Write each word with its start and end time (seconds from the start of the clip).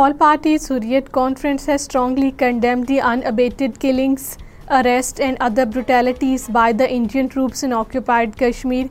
All-party 0.00 0.50
Hurriyet 0.52 1.08
Conference 1.14 1.66
has 1.70 1.82
strongly 1.86 2.30
condemned 2.42 2.92
the 2.92 3.00
unabated 3.08 3.74
killings, 3.82 4.24
arrests 4.78 5.24
and 5.26 5.42
other 5.46 5.66
brutalities 5.74 6.46
by 6.58 6.70
the 6.78 6.86
Indian 6.94 7.28
troops 7.34 7.62
in 7.68 7.74
occupied 7.80 8.40
Kashmir. 8.44 8.88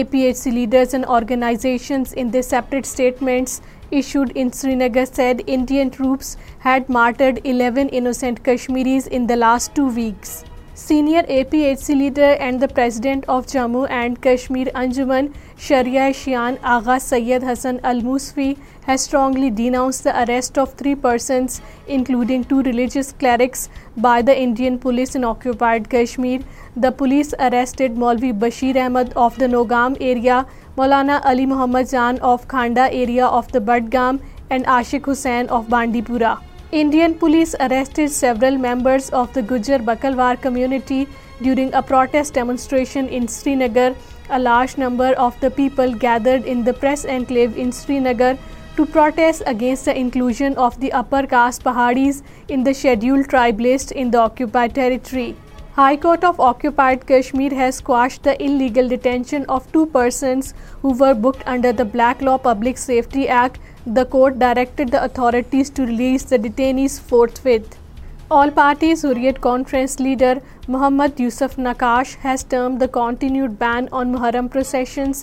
APHC 0.00 0.52
leaders 0.58 0.94
and 0.98 1.10
organizations 1.14 2.14
in 2.22 2.30
their 2.36 2.46
separate 2.50 2.86
statements 2.90 3.58
issued 4.02 4.38
in 4.42 4.54
Srinagar 4.60 5.08
said 5.14 5.42
Indian 5.58 5.96
troops 5.98 6.36
had 6.68 6.94
martyred 7.00 7.42
11 7.56 7.90
innocent 8.00 8.46
Kashmiris 8.50 9.12
in 9.20 9.28
the 9.34 9.44
last 9.44 9.78
2 9.82 9.90
weeks. 10.02 10.40
Senior 10.82 11.20
APHC 11.32 11.90
leader 11.96 12.28
and 12.44 12.58
the 12.58 12.68
President 12.76 13.26
of 13.34 13.44
Jammu 13.50 13.82
and 13.98 14.16
Kashmir 14.24 14.72
Anjuman 14.80 15.28
Sharia 15.66 16.06
Shian 16.20 16.58
Agha 16.76 16.96
Syed 17.04 17.46
Hassan 17.50 17.78
Al-Musfi 17.90 18.48
has 18.88 19.06
strongly 19.06 19.52
denounced 19.62 20.10
the 20.10 20.16
arrest 20.24 20.60
of 20.64 20.74
three 20.82 20.96
persons, 21.06 21.60
including 21.86 22.48
two 22.52 22.60
religious 22.70 23.12
clerics, 23.12 23.62
by 23.96 24.18
the 24.22 24.38
Indian 24.48 24.80
police 24.88 25.14
in 25.14 25.30
occupied 25.32 25.90
Kashmir. 25.96 26.40
The 26.74 26.90
police 26.90 27.34
arrested 27.38 27.96
Maulvi 27.96 28.36
Bashir 28.44 28.84
Ahmed 28.86 29.18
of 29.26 29.42
the 29.44 29.54
Nogam 29.58 30.02
area, 30.12 30.44
Maulana 30.76 31.24
Ali 31.24 31.50
Muhammad 31.54 31.92
Jan 31.96 32.24
of 32.32 32.48
Khanda 32.56 32.92
area 33.04 33.26
of 33.26 33.52
the 33.52 33.68
Budgam, 33.70 34.24
and 34.50 34.76
Ashiq 34.80 35.12
Hussain 35.12 35.54
of 35.60 35.76
Bandipura. 35.76 36.38
Indian 36.72 37.14
police 37.14 37.54
arrested 37.60 38.10
several 38.10 38.56
members 38.56 39.10
of 39.10 39.32
the 39.34 39.42
Gujjar 39.42 39.82
Bakalwar 39.88 40.40
community 40.40 41.06
during 41.42 41.74
a 41.74 41.82
protest 41.82 42.32
demonstration 42.32 43.10
in 43.10 43.28
Srinagar. 43.28 43.92
A 44.30 44.38
large 44.38 44.78
number 44.78 45.10
of 45.26 45.38
the 45.40 45.50
people 45.50 45.94
gathered 46.06 46.46
in 46.46 46.64
the 46.64 46.72
press 46.72 47.04
enclave 47.04 47.58
in 47.58 47.72
Srinagar 47.72 48.32
to 48.78 48.86
protest 48.86 49.42
against 49.46 49.84
the 49.84 49.98
inclusion 50.06 50.56
of 50.56 50.80
the 50.80 50.92
upper 50.92 51.26
caste 51.26 51.62
Pahadis 51.62 52.22
in 52.48 52.64
the 52.64 52.72
scheduled 52.72 53.28
tribe 53.28 53.60
list 53.60 53.92
in 53.92 54.10
the 54.10 54.20
occupied 54.20 54.74
territory. 54.74 55.32
High 55.76 55.96
Court 55.96 56.24
of 56.30 56.38
Occupied 56.38 57.06
Kashmir 57.10 57.54
has 57.58 57.80
quashed 57.80 58.24
the 58.24 58.34
illegal 58.48 58.90
detention 58.94 59.46
of 59.48 59.72
two 59.72 59.86
persons 59.96 60.52
who 60.82 60.92
were 60.92 61.14
booked 61.14 61.46
under 61.46 61.72
the 61.72 61.88
Black 61.96 62.20
Law 62.20 62.36
Public 62.36 62.76
Safety 62.76 63.26
Act. 63.26 63.58
The 63.86 64.04
court 64.04 64.38
directed 64.38 64.90
the 64.90 65.02
authorities 65.02 65.70
to 65.70 65.92
release 65.92 66.24
the 66.24 66.38
detainees 66.38 67.00
forthwith. 67.00 67.70
All-Party 68.32 68.90
Hurriyat 68.98 69.38
Conference 69.46 69.94
leader 70.04 70.28
Mohammad 70.74 71.18
Yusuf 71.22 71.56
Nakash 71.64 72.14
has 72.22 72.44
termed 72.52 72.80
the 72.82 72.88
continued 72.94 73.58
ban 73.58 73.88
on 74.00 74.14
Muharram 74.14 74.48
processions 74.54 75.20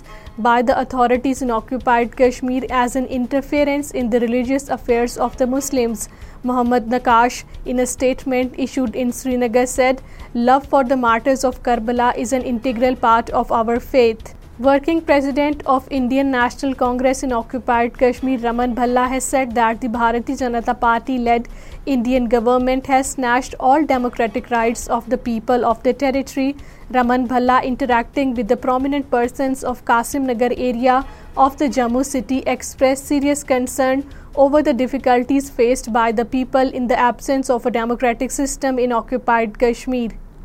by 0.50 0.54
the 0.70 0.78
authorities 0.82 1.42
in 1.46 1.56
occupied 1.58 2.14
Kashmir 2.22 2.70
as 2.84 3.00
an 3.02 3.08
interference 3.18 3.92
in 4.04 4.12
the 4.12 4.20
religious 4.28 4.70
affairs 4.78 5.18
of 5.30 5.38
the 5.38 5.48
Muslims. 5.58 6.08
Mohammad 6.44 6.94
Nakash, 6.96 7.44
in 7.66 7.80
a 7.80 7.88
statement 7.94 8.60
issued 8.68 9.00
in 9.06 9.16
Srinagar, 9.22 9.66
said, 9.78 10.06
"Love 10.36 10.70
for 10.76 10.84
the 10.94 11.02
martyrs 11.08 11.48
of 11.50 11.64
Karbala 11.70 12.12
is 12.26 12.36
an 12.40 12.52
integral 12.58 13.06
part 13.08 13.40
of 13.42 13.62
our 13.62 13.82
faith." 13.94 14.28
Working 14.64 15.02
President 15.02 15.62
of 15.66 15.86
Indian 15.90 16.30
National 16.30 16.74
Congress 16.80 17.24
in 17.24 17.32
occupied 17.32 17.98
Kashmir, 17.98 18.40
Raman 18.40 18.74
Bhalla, 18.74 19.06
has 19.08 19.24
said 19.24 19.56
that 19.56 19.80
the 19.80 19.88
Bharatiya 19.88 20.40
Janata 20.42 20.74
Party-led 20.82 21.48
Indian 21.86 22.26
government 22.26 22.88
has 22.88 23.12
snatched 23.12 23.56
all 23.58 23.86
democratic 23.86 24.52
rights 24.52 24.86
of 24.90 25.10
the 25.10 25.18
people 25.18 25.64
of 25.64 25.82
the 25.84 25.94
territory. 25.94 26.58
Raman 26.92 27.26
Bhalla, 27.26 27.62
interacting 27.64 28.34
with 28.34 28.50
the 28.50 28.58
prominent 28.58 29.10
persons 29.10 29.64
of 29.64 29.86
Qasim 29.86 30.26
Nagar 30.26 30.52
area 30.52 31.06
of 31.38 31.58
the 31.58 31.70
Jammu 31.70 32.04
city, 32.04 32.44
expressed 32.46 33.06
serious 33.06 33.46
concern 33.46 34.04
over 34.36 34.62
the 34.62 34.74
difficulties 34.74 35.50
faced 35.50 35.94
by 35.94 36.12
the 36.12 36.26
people 36.26 36.80
in 36.82 36.88
the 36.88 37.00
absence 37.12 37.50
of 37.50 37.66
a 37.66 37.72
democratic 37.84 38.42
system 38.42 38.78
in 38.78 39.02
occupied 39.04 39.62
Kashmir. 39.68 40.18